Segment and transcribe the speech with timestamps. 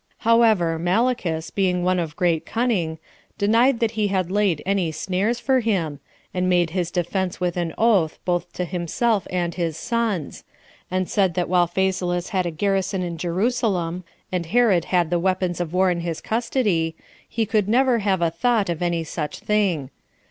[0.25, 2.97] However, Malichus, being one of great cunning,
[3.37, 5.99] denied that he had laid any snares for him,
[6.33, 10.43] and made his defense with an oath, both to himself and his sons;
[10.89, 15.61] and said that while Phasaelus had a garrison in Jerusalem, and Herod had the weapons
[15.61, 16.95] of war in his custody,
[17.29, 19.91] he could never have a thought of any such thing.